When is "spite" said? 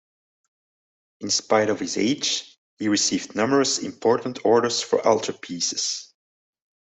1.29-1.69